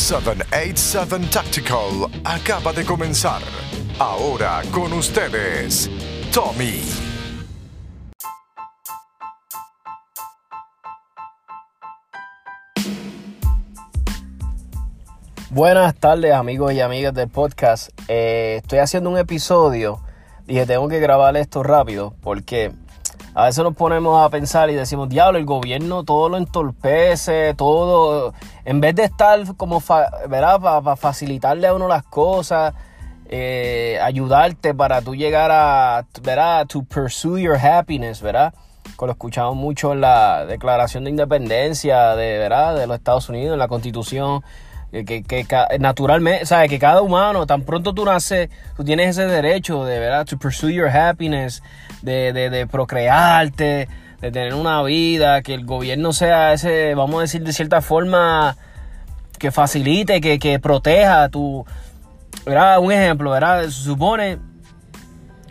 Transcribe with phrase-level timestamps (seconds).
[0.00, 3.42] 787 Tactical acaba de comenzar.
[3.98, 5.90] Ahora con ustedes,
[6.32, 6.82] Tommy.
[15.50, 17.90] Buenas tardes amigos y amigas del podcast.
[18.08, 20.00] Eh, estoy haciendo un episodio.
[20.46, 22.72] Dije, tengo que grabar esto rápido porque
[23.34, 28.34] a veces nos ponemos a pensar y decimos, diablo, el gobierno todo lo entorpece, todo,
[28.64, 29.82] en vez de estar como,
[30.28, 30.60] ¿verdad?
[30.60, 32.74] Para facilitarle a uno las cosas,
[33.28, 36.66] eh, ayudarte para tú llegar a, ¿verdad?
[36.66, 38.52] To pursue your happiness, ¿verdad?
[38.98, 42.76] Que lo escuchamos mucho en la Declaración de Independencia de, ¿verdad?
[42.76, 44.42] de los Estados Unidos, en la Constitución
[44.90, 45.46] que, que,
[45.78, 46.68] naturalmente, ¿sabes?
[46.68, 50.26] Que cada humano, tan pronto tú naces, tú tienes ese derecho de, ¿verdad?
[50.26, 51.62] To pursue your happiness,
[52.02, 53.88] de, de, de procrearte,
[54.20, 58.56] de tener una vida, que el gobierno sea ese, vamos a decir de cierta forma,
[59.38, 61.64] que facilite, que, que proteja tu,
[62.44, 62.78] ¿verdad?
[62.80, 63.62] Un ejemplo, ¿verdad?
[63.64, 64.38] Se supone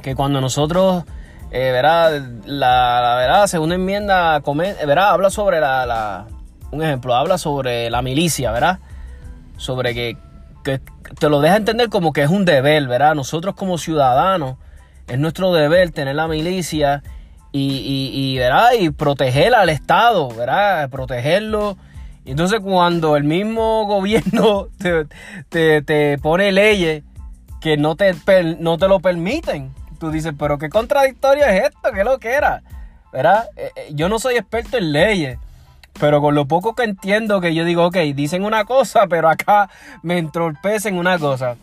[0.01, 1.05] que cuando nosotros,
[1.51, 2.21] eh, ¿verdad?
[2.45, 4.39] La, la, segunda enmienda,
[4.85, 5.09] ¿verdad?
[5.09, 6.27] Habla sobre la, la,
[6.71, 8.79] un ejemplo, habla sobre la milicia, ¿verdad?
[9.59, 10.17] Sobre que,
[11.19, 13.15] te lo deja entender como que es un deber, ¿verdad?
[13.15, 14.55] Nosotros como ciudadanos
[15.07, 17.03] es nuestro deber tener la milicia
[17.51, 18.69] y, y, ¿verdad?
[18.79, 20.89] y proteger al Estado, ¿verdad?
[20.89, 21.77] Protegerlo.
[22.25, 24.67] Entonces cuando el mismo gobierno
[25.49, 27.03] te, te, pone leyes
[27.59, 28.15] que no te,
[28.59, 32.61] no te lo permiten, tú dices, pero qué contradictorio es esto, qué lo que era,
[33.11, 33.49] ¿verdad?
[33.57, 35.39] Eh, eh, yo no soy experto en leyes,
[35.99, 39.69] pero con lo poco que entiendo que yo digo, ok, dicen una cosa, pero acá
[40.01, 41.55] me entorpecen una cosa.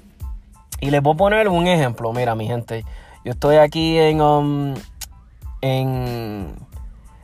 [0.80, 2.12] Y les voy a poner un ejemplo.
[2.12, 2.84] Mira, mi gente,
[3.24, 4.74] yo estoy aquí en, um,
[5.62, 6.54] en,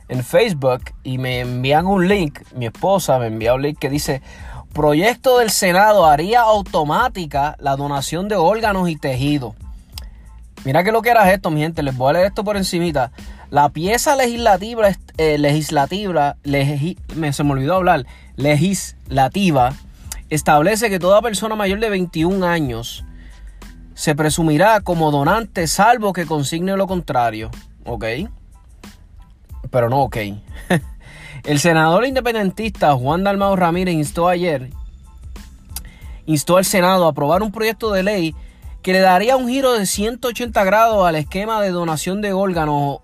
[0.07, 2.41] en Facebook y me envían un link.
[2.55, 4.21] Mi esposa me envía un link que dice,
[4.73, 9.53] proyecto del Senado haría automática la donación de órganos y tejidos.
[10.65, 11.83] Mira que lo que era esto, mi gente.
[11.83, 13.11] Les voy a leer esto por encimita.
[13.53, 16.37] La pieza legislativa, eh, legislativa,
[17.15, 19.75] me, se me olvidó hablar, legislativa,
[20.31, 23.05] establece que toda persona mayor de 21 años
[23.93, 27.51] se presumirá como donante salvo que consigne lo contrario.
[27.85, 28.05] ¿Ok?
[29.69, 30.17] Pero no ok.
[31.43, 34.71] El senador independentista Juan Dalmao Ramírez instó ayer,
[36.25, 38.35] instó al Senado a aprobar un proyecto de ley
[38.83, 42.99] que le daría un giro de 180 grados al esquema de donación de órganos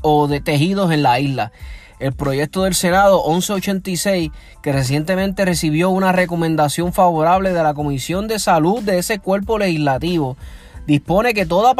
[0.00, 1.52] o de tejidos en la isla.
[1.98, 4.30] El proyecto del Senado 1186,
[4.62, 10.38] que recientemente recibió una recomendación favorable de la Comisión de Salud de ese cuerpo legislativo,
[10.86, 11.74] dispone que toda,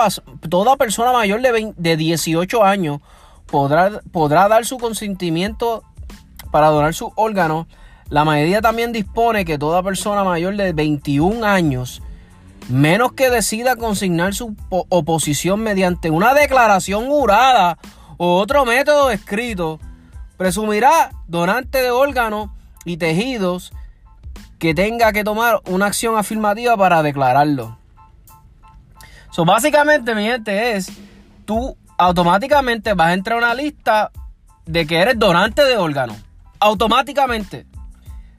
[0.76, 3.00] persona mayor de, de 18 años
[3.46, 5.84] podrá, podrá dar su consentimiento
[6.50, 7.66] para donar sus órganos.
[8.10, 12.02] La medida también dispone que toda persona mayor de 21 años
[12.68, 17.78] menos que decida consignar su oposición mediante una declaración jurada
[18.18, 19.80] o otro método escrito,
[20.36, 22.50] presumirá donante de órganos
[22.84, 23.72] y tejidos
[24.58, 27.78] que tenga que tomar una acción afirmativa para declararlo.
[29.30, 30.90] So, básicamente, mi gente, es
[31.44, 34.10] tú automáticamente vas a entrar a una lista
[34.66, 36.16] de que eres donante de órganos.
[36.60, 37.66] Automáticamente.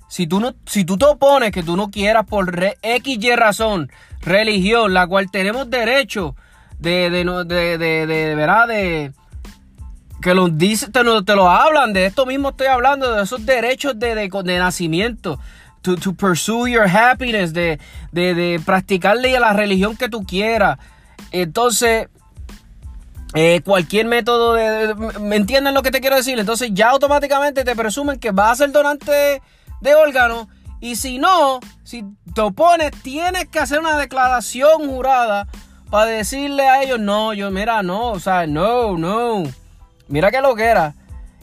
[0.09, 2.51] Si tú, no, si tú te opones que tú no quieras por
[2.81, 3.91] X razón,
[4.21, 6.35] religión, la cual tenemos derecho
[6.79, 8.67] de, de, de, de, de ¿verdad?
[8.67, 9.11] De,
[10.21, 13.97] que los dice, te, te, lo hablan, de esto mismo estoy hablando, de esos derechos
[13.97, 15.39] de, de, nacimiento.
[15.81, 17.79] To, to, pursue your happiness, de,
[18.11, 20.77] de, de practicarle a la religión que tú quieras.
[21.31, 22.09] Entonces,
[23.35, 26.39] eh, cualquier método de, ¿Me entienden lo que te quiero decir?
[26.39, 29.41] Entonces ya automáticamente te presumen que vas a ser donante
[29.81, 30.47] de órganos.
[30.79, 35.47] Y si no, si te opones, tienes que hacer una declaración jurada
[35.89, 39.43] para decirle a ellos, no, yo, mira, no, o sea, no, no.
[40.07, 40.95] Mira qué lo que era.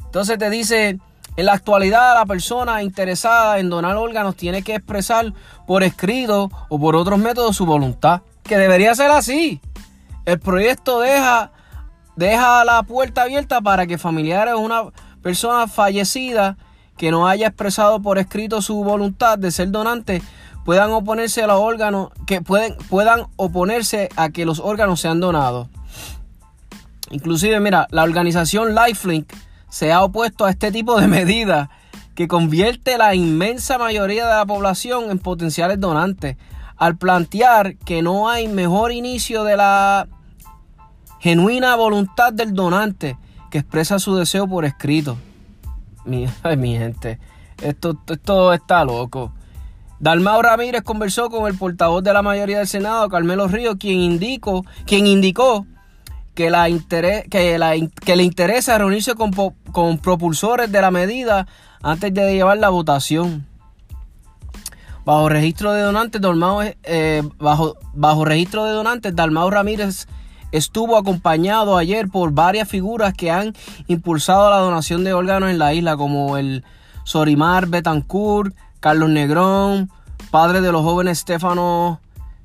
[0.04, 0.98] Entonces te dice,
[1.36, 5.34] en la actualidad la persona interesada en donar órganos tiene que expresar
[5.66, 8.22] por escrito o por otros métodos su voluntad.
[8.42, 9.60] Que debería ser así.
[10.24, 11.52] El proyecto deja,
[12.14, 14.84] deja la puerta abierta para que familiares de una
[15.22, 16.56] persona fallecida
[16.96, 20.22] que no haya expresado por escrito su voluntad de ser donante
[20.64, 25.68] puedan oponerse a los órganos, que pueden, puedan oponerse a que los órganos sean donados.
[27.10, 29.32] Inclusive, mira, la organización Lifelink
[29.68, 31.68] se ha opuesto a este tipo de medidas
[32.16, 36.36] que convierte la inmensa mayoría de la población en potenciales donantes,
[36.76, 40.08] al plantear que no hay mejor inicio de la
[41.20, 43.16] genuina voluntad del donante
[43.50, 45.16] que expresa su deseo por escrito
[46.06, 47.18] mi, ay, mi gente,
[47.62, 47.98] esto,
[48.52, 49.32] está loco.
[49.98, 54.64] Dalmao Ramírez conversó con el portavoz de la mayoría del Senado, Carmelo Río, quien, indicó,
[54.84, 55.66] quien indicó
[56.34, 59.30] que, la que le interesa reunirse con,
[59.72, 61.46] con propulsores de la medida
[61.82, 63.46] antes de llevar la votación.
[65.06, 70.08] Bajo registro de donantes, Dalmao, eh, bajo, bajo registro de donantes, Dalmao Ramírez
[70.52, 73.54] estuvo acompañado ayer por varias figuras que han
[73.86, 76.64] impulsado la donación de órganos en la isla, como el
[77.04, 79.90] Sorimar Betancourt, Carlos Negrón,
[80.30, 82.00] padre de los jóvenes Stefano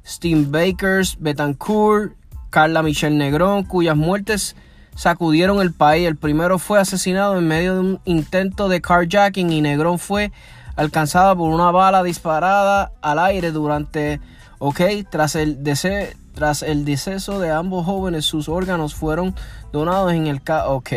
[0.06, 2.14] Steinbakers Betancourt,
[2.50, 4.56] Carla Michelle Negrón, cuyas muertes
[4.96, 6.08] sacudieron el país.
[6.08, 10.32] El primero fue asesinado en medio de un intento de carjacking y Negrón fue
[10.76, 14.20] alcanzada por una bala disparada al aire durante,
[14.60, 15.64] ok, tras el,
[16.34, 19.36] tras el deceso de ambos jóvenes, sus órganos fueron
[19.72, 20.42] donados en el...
[20.68, 20.92] Ok.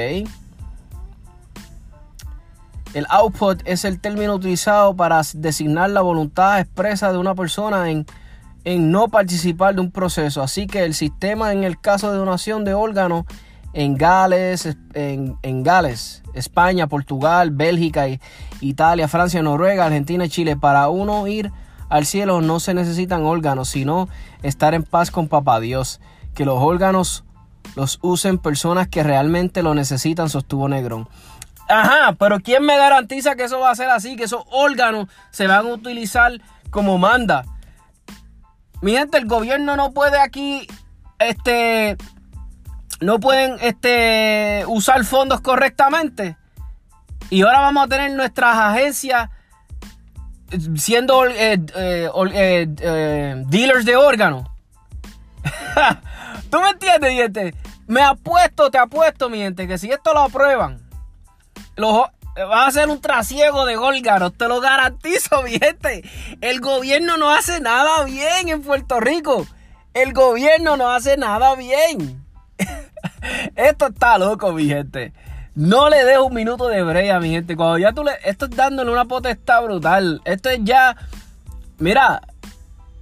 [2.95, 8.07] El output es el término utilizado para designar la voluntad expresa de una persona en,
[8.63, 10.43] en no participar de un proceso.
[10.43, 13.25] Así que el sistema en el caso de donación de órganos
[13.73, 18.05] en Gales, en, en Gales, España, Portugal, Bélgica,
[18.61, 21.51] Italia, Francia, Noruega, Argentina y Chile, para uno ir
[21.89, 24.09] al cielo no se necesitan órganos, sino
[24.43, 26.01] estar en paz con Papá Dios.
[26.35, 27.25] Que los órganos
[27.77, 31.09] los usen personas que realmente lo necesitan, sostuvo Negrón.
[31.69, 34.17] Ajá, pero ¿quién me garantiza que eso va a ser así?
[34.17, 36.33] Que esos órganos se van a utilizar
[36.71, 37.45] como manda.
[38.83, 40.69] Mi gente, el gobierno no puede aquí,
[41.19, 41.97] este,
[43.01, 46.37] no pueden, este, usar fondos correctamente.
[47.31, 49.31] Y ahora vamos a tener nuestras agencias
[50.77, 52.11] siendo eh, eh,
[52.81, 54.49] eh, dealers de órganos.
[56.51, 57.55] ¿Tú me entiendes, mi gente?
[57.87, 60.81] Me apuesto, te apuesto, mi gente, que si esto lo aprueban,
[61.77, 62.07] los,
[62.37, 66.03] va a ser un trasiego de órganos, te lo garantizo, mi gente.
[66.41, 69.47] El gobierno no hace nada bien en Puerto Rico.
[69.93, 72.25] El gobierno no hace nada bien.
[73.55, 75.13] Esto está loco, mi gente.
[75.55, 77.57] No le dejo un minuto de brea, mi gente.
[77.57, 78.13] Cuando ya tú le.
[78.25, 80.21] Esto es dándole una potestad brutal.
[80.25, 80.97] Esto es ya.
[81.79, 82.23] Mira.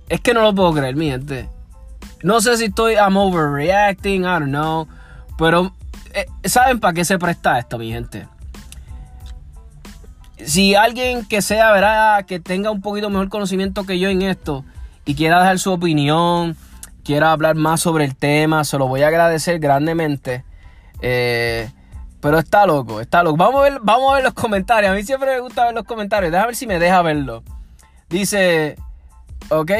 [0.08, 1.48] Es que no lo puedo creer, mi gente.
[2.22, 2.94] No sé si estoy.
[2.94, 4.22] I'm overreacting.
[4.22, 4.86] I don't know.
[5.38, 5.72] Pero.
[6.12, 8.28] Eh, ¿Saben para qué se presta esto, mi gente?
[10.44, 12.26] Si alguien que sea, ¿verdad?
[12.26, 14.64] Que tenga un poquito mejor conocimiento que yo en esto.
[15.06, 16.54] Y quiera dejar su opinión.
[17.02, 18.64] Quiera hablar más sobre el tema.
[18.64, 20.44] Se lo voy a agradecer grandemente.
[21.00, 21.70] Eh
[22.22, 23.36] pero está loco, está loco.
[23.36, 24.92] Vamos a ver, vamos a ver los comentarios.
[24.92, 26.30] A mí siempre me gusta ver los comentarios.
[26.30, 27.42] Déjame ver si me deja verlo.
[28.08, 28.76] Dice,
[29.48, 29.72] ok,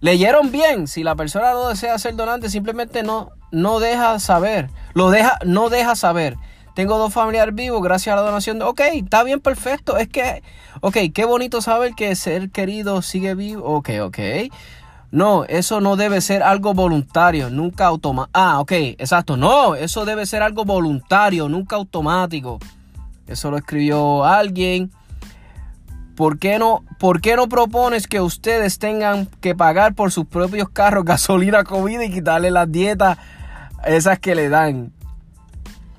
[0.00, 0.88] leyeron bien.
[0.88, 4.70] Si la persona no desea ser donante, simplemente no, no deja saber.
[4.92, 6.36] Lo deja, no deja saber.
[6.74, 8.60] Tengo dos familiares vivos gracias a la donación.
[8.62, 9.96] Ok, está bien, perfecto.
[9.96, 10.42] Es que,
[10.80, 13.62] ok, qué bonito saber que ser querido sigue vivo.
[13.64, 14.18] Ok, ok.
[15.14, 18.30] No, eso no debe ser algo voluntario, nunca automático.
[18.32, 19.36] Ah, ok, exacto.
[19.36, 22.58] No, eso debe ser algo voluntario, nunca automático.
[23.28, 24.90] Eso lo escribió alguien.
[26.16, 30.68] ¿Por qué, no, ¿Por qué no propones que ustedes tengan que pagar por sus propios
[30.68, 33.16] carros gasolina, comida y quitarle las dietas
[33.86, 34.93] esas que le dan?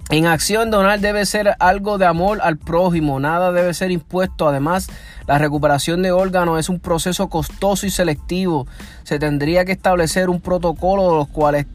[0.09, 4.47] En acción, donar debe ser algo de amor al prójimo, nada debe ser impuesto.
[4.47, 4.87] Además,
[5.25, 8.67] la recuperación de órganos es un proceso costoso y selectivo.
[9.03, 11.65] Se tendría que establecer un protocolo de los cuales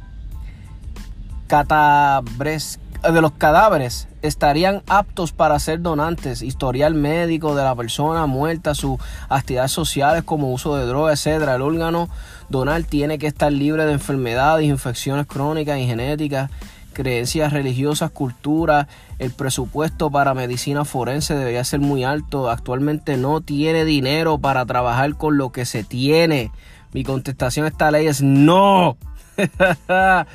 [1.49, 8.99] de los cadáveres estarían aptos para ser donantes, historial médico de la persona muerta, sus
[9.29, 11.49] actividades sociales como uso de drogas, etc.
[11.57, 12.09] El órgano
[12.49, 16.51] donar tiene que estar libre de enfermedades, infecciones crónicas y genéticas
[16.93, 22.51] creencias religiosas, cultura, el presupuesto para medicina forense debería ser muy alto.
[22.51, 26.51] Actualmente no tiene dinero para trabajar con lo que se tiene.
[26.93, 28.97] Mi contestación a esta ley es no.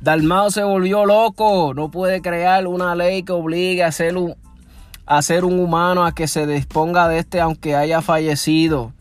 [0.00, 1.72] Dalmao se volvió loco.
[1.74, 4.34] No puede crear una ley que obligue a hacer un,
[5.06, 8.92] a un humano a que se disponga de este aunque haya fallecido.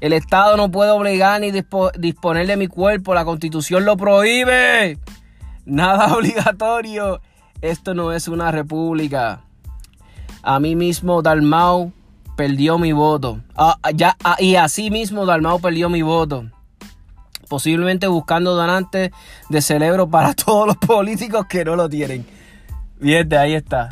[0.00, 3.14] El Estado no puede obligar ni disponer de mi cuerpo.
[3.14, 4.98] La constitución lo prohíbe.
[5.66, 7.20] Nada obligatorio.
[7.60, 9.40] Esto no es una república.
[10.42, 11.92] A mí mismo Dalmau
[12.36, 13.40] perdió mi voto.
[13.56, 16.46] Ah, ya, ah, y así mismo Dalmau perdió mi voto.
[17.48, 19.10] Posiblemente buscando donantes
[19.48, 22.24] de cerebro para todos los políticos que no lo tienen.
[23.00, 23.88] Bien, ahí está.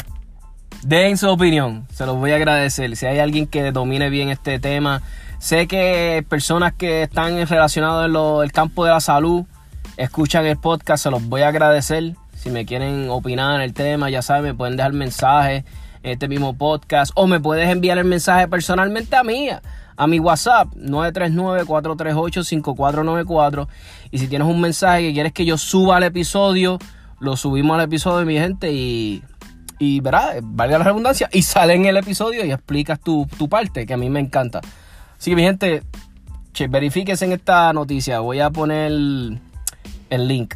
[0.85, 1.87] Den su opinión.
[1.93, 2.95] Se los voy a agradecer.
[2.97, 5.02] Si hay alguien que domine bien este tema.
[5.38, 9.45] Sé que personas que están relacionadas en el campo de la salud
[9.97, 12.15] escuchan el podcast, se los voy a agradecer.
[12.35, 15.65] Si me quieren opinar en el tema, ya saben, me pueden dejar mensajes
[16.03, 19.49] en este mismo podcast o me puedes enviar el mensaje personalmente a mí,
[19.97, 23.67] a mi WhatsApp 939-438-5494.
[24.11, 26.79] Y si tienes un mensaje que quieres que yo suba al episodio,
[27.21, 29.23] lo subimos al episodio, mi gente, y,
[29.79, 33.87] y verá, valga la redundancia, y sale en el episodio y explicas tu, tu parte,
[33.87, 34.61] que a mí me encanta.
[35.19, 35.83] Así que mi gente,
[36.53, 38.21] che, verifíquese en esta noticia.
[38.21, 38.93] Voy a poner
[40.11, 40.54] el link